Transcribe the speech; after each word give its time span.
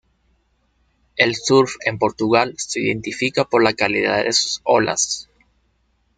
El 1.15 1.35
surf 1.35 1.75
en 1.85 1.99
Portugal 1.99 2.55
se 2.57 2.79
identifica 2.79 3.45
por 3.45 3.61
la 3.61 3.73
calidad 3.75 4.23
de 4.23 4.33
sus 4.33 4.59
olas. 4.63 5.29